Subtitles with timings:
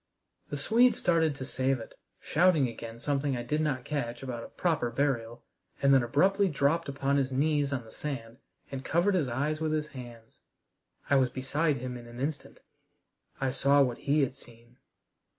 [0.49, 4.47] The Swede started to save it, shouting again something I did not catch about a
[4.47, 5.43] "proper burial"
[5.79, 8.37] and then abruptly dropped upon his knees on the sand
[8.71, 10.41] and covered his eyes with his hands.
[11.07, 12.61] I was beside him in an instant.
[13.39, 14.77] I saw what he had seen.